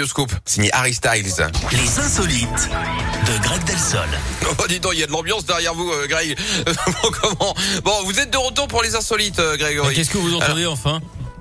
Bioscope, 0.00 0.30
signé 0.44 0.70
Harry 0.74 0.94
Styles. 0.94 1.26
Les 1.72 1.98
insolites 1.98 2.68
de 3.26 3.42
Greg 3.42 3.64
Delsol. 3.64 4.06
Oh, 4.60 4.66
dis 4.68 4.78
donc, 4.78 4.92
il 4.94 5.00
y 5.00 5.02
a 5.02 5.08
de 5.08 5.10
l'ambiance 5.10 5.44
derrière 5.44 5.74
vous, 5.74 5.90
euh, 5.90 6.06
Greg. 6.06 6.38
bon, 6.66 7.10
comment 7.20 7.52
Bon, 7.82 8.04
vous 8.04 8.20
êtes 8.20 8.30
de 8.30 8.36
retour 8.38 8.68
pour 8.68 8.84
les 8.84 8.94
insolites, 8.94 9.40
euh, 9.40 9.56
Grégory. 9.56 9.96
Qu'est-ce 9.96 10.10
que 10.10 10.18
vous 10.18 10.36
entendez 10.36 10.66
enfin? 10.66 11.00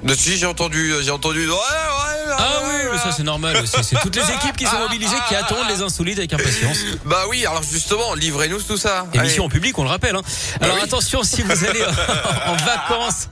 Euh, 0.09 0.15
Si, 0.17 0.37
j'ai 0.39 0.47
entendu, 0.47 0.91
euh, 0.91 1.03
j'ai 1.03 1.11
entendu. 1.11 1.47
Ouais, 1.47 1.53
ouais, 1.53 2.16
Ah 2.37 2.61
ouais, 2.63 2.67
oui, 2.83 2.89
mais 2.93 2.97
ça 2.97 3.11
c'est 3.15 3.23
normal. 3.23 3.63
C'est 3.65 3.83
c'est 3.83 3.95
toutes 4.01 4.15
les 4.15 4.21
équipes 4.33 4.55
qui 4.57 4.65
sont 4.65 4.79
mobilisées, 4.79 5.15
qui 5.29 5.35
attendent 5.35 5.67
les 5.69 5.81
insolites 5.81 6.17
avec 6.17 6.33
impatience. 6.33 6.77
Bah 7.05 7.23
oui, 7.29 7.45
alors 7.45 7.63
justement, 7.63 8.13
livrez-nous 8.15 8.61
tout 8.61 8.77
ça. 8.77 9.05
Émission 9.13 9.45
en 9.45 9.49
public, 9.49 9.77
on 9.77 9.83
le 9.83 9.89
rappelle. 9.89 10.15
hein. 10.15 10.21
Alors 10.61 10.75
oui. 10.77 10.81
attention, 10.83 11.23
si 11.23 11.41
vous 11.41 11.65
allez 11.65 11.83
en 11.83 12.55
vacances 12.65 13.27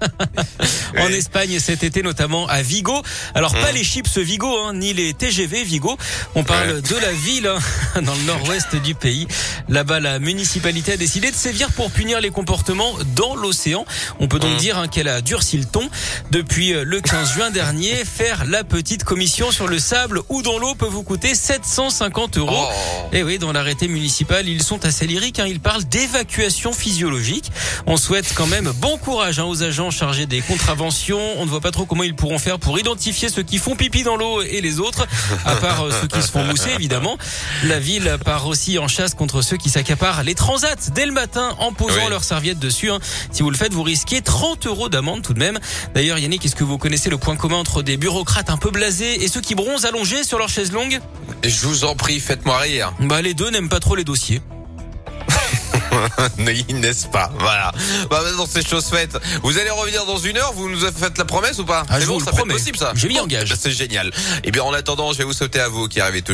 en 0.97 1.05
Oui. 1.07 1.14
Espagne 1.16 1.60
cet 1.60 1.84
été, 1.84 2.02
notamment 2.04 2.47
à 2.47 2.61
Vigo. 2.61 3.02
Alors 3.34 3.54
pas 3.54 3.71
les 3.71 3.84
chips 3.84 4.18
Vigo, 4.18 4.57
hein, 4.60 4.73
ni 4.73 4.93
les 4.93 5.14
TGV 5.14 5.64
Vigo. 5.64 5.98
On 6.36 6.43
parle 6.43 6.55
Ouais. 6.71 6.82
de 6.82 6.96
la 6.96 7.12
ville 7.12 7.48
hein, 7.48 8.01
dans 8.01 8.14
le 8.15 8.21
nord-ouest 8.23 8.75
du 8.78 8.96
pays. 8.96 9.28
Là-bas, 9.70 10.00
la 10.00 10.20
municipalité 10.20 10.93
a 10.93 10.98
décidé 10.98 11.32
de 11.32 11.36
sévir 11.36 11.70
pour 11.71 11.92
punir 11.92 12.21
les 12.21 12.29
comportements 12.29 12.93
dans 13.15 13.36
l'océan. 13.36 13.86
On 14.20 14.28
peut 14.28 14.39
donc 14.39 14.46
Mmh. 14.56 14.57
dire 14.57 14.78
hein, 14.78 14.87
qu'elle 14.87 15.07
a 15.09 15.21
durci 15.21 15.57
le 15.57 15.65
ton. 15.65 15.89
Depuis 16.32 16.73
euh, 16.73 16.84
le 16.86 17.01
15 17.01 17.34
juin 17.34 17.50
dernier, 17.51 18.06
faire 18.06 18.46
la 18.46 18.64
petite 18.64 18.85
commission 18.94 19.52
sur 19.52 19.68
le 19.68 19.80
sable 19.80 20.21
ou 20.30 20.42
dans 20.42 20.57
l'eau 20.60 20.75
peut 20.75 20.86
vous 20.86 21.02
coûter 21.04 21.34
750 21.36 22.38
euros. 22.38 22.56
Oh. 22.70 23.10
Et 23.14 23.24
oui, 23.24 23.39
dans 23.39 23.52
l'arrêté 23.52 23.88
municipal, 23.88 24.48
ils 24.48 24.62
sont 24.64 24.86
assez 24.86 25.07
lyriques. 25.07 25.39
Hein. 25.39 25.48
Ils 25.48 25.60
parlent 25.60 25.84
d'évacuation 25.84 26.71
physiologique. 26.71 27.52
On 27.88 27.98
souhaite 27.98 28.32
quand 28.36 28.46
même 28.48 28.71
bon 28.79 28.98
courage 28.98 29.40
hein, 29.40 29.46
aux 29.46 29.64
agents 29.64 29.90
chargés 29.92 30.26
des 30.28 30.42
contraventions. 30.42 31.20
On 31.38 31.46
ne 31.46 31.50
voit 31.50 31.62
pas 31.62 31.71
trop 31.71 31.86
comment 31.86 32.03
ils 32.03 32.16
pourront 32.16 32.38
faire 32.40 32.59
pour 32.59 32.78
identifier 32.80 33.30
ceux 33.30 33.44
qui 33.44 33.58
font 33.58 33.76
pipi 33.76 34.03
dans 34.03 34.16
l'eau 34.17 34.42
et 34.42 34.62
les 34.62 34.80
autres, 34.80 35.08
à 35.45 35.56
part 35.56 35.81
euh, 35.86 35.92
ceux 36.02 36.08
qui 36.08 36.22
se 36.22 36.31
font 36.31 36.44
mousser, 36.44 36.70
évidemment. 36.76 37.17
La 37.64 37.80
ville 37.80 38.17
part 38.23 38.45
aussi 38.48 38.78
en 38.78 38.88
chasse 38.88 39.14
contre 39.16 39.42
ceux 39.42 39.58
qui 39.58 39.70
s'accaparent 39.70 40.24
les 40.24 40.36
transats 40.36 40.76
dès 40.94 41.06
le 41.06 41.12
matin 41.12 41.56
en 41.59 41.74
posant 41.74 42.04
Oui. 42.04 42.09
leurs 42.09 42.24
serviettes 42.24 42.59
dessus. 42.59 42.92
hein. 42.92 43.00
Si 43.31 43.42
vous 43.42 43.50
le 43.50 43.58
faites, 43.58 43.74
vous 43.74 43.84
risquez 43.84 44.22
30 44.22 44.68
euros 44.68 44.90
d'amende 44.90 45.22
tout 45.24 45.34
de 45.34 45.40
même. 45.40 45.59
D'ailleurs, 45.94 46.18
Yannick, 46.20 46.46
est-ce 46.46 46.56
que 46.56 46.64
vous 46.64 46.78
connaissez 46.78 47.09
le 47.09 47.18
point 47.18 47.36
commun 47.36 47.58
entre 47.58 47.81
des 47.81 47.98
bureaucrates 47.98 48.50
un 48.50 48.58
peu 48.58 48.72
blasés 48.76 49.23
et 49.23 49.28
ceux 49.28 49.42
qui 49.42 49.56
bronzent 49.56 49.86
allongés 49.86 50.23
sur 50.23 50.38
leur 50.38 50.50
chaise 50.50 50.72
longue 50.72 51.00
Je 51.44 51.66
vous 51.66 51.84
en 51.86 51.95
prie, 51.95 52.20
faites-moi 52.20 52.58
rire. 52.59 52.94
Bah 53.00 53.22
les 53.22 53.34
deux 53.34 53.50
n'aiment 53.50 53.70
pas 53.70 53.80
trop 53.80 53.95
les 53.95 54.04
dossiers. 54.04 54.42
N'est-ce 56.70 57.08
pas 57.08 57.31
Voilà. 57.40 57.72
Bah 58.09 58.22
maintenant, 58.23 58.46
c'est 58.50 58.68
chose 58.68 58.86
faite. 58.86 59.18
Vous 59.44 59.58
allez 59.58 59.70
revenir 59.70 60.06
dans 60.06 60.18
une 60.18 60.38
heure. 60.38 60.52
Vous 60.53 60.70
nous 60.70 60.80
faites 60.80 61.18
la 61.18 61.23
promesse 61.26 61.58
ou 61.59 61.66
pas 61.66 61.84
Ah, 61.90 61.96
C'est 61.96 62.02
je 62.02 62.08
bon, 62.08 62.20
ça 62.20 62.31
promets. 62.31 62.53
possible 62.53 62.78
ça. 62.78 62.92
J'ai 62.96 63.08
mis 63.08 63.16
Bon, 63.16 63.22
en 63.23 63.28
gage. 63.28 63.50
bah, 63.50 63.56
C'est 63.58 63.72
génial. 63.72 64.12
Et 64.44 64.52
bien, 64.52 64.64
en 64.64 64.73
attendant, 64.73 65.14
je 65.14 65.18
vais 65.20 65.23
vous 65.23 65.31
sauter 65.34 65.59
à 65.62 65.70
vous 65.70 65.88
qui 65.88 66.02
arrivez 66.02 66.22
tout 66.22 66.34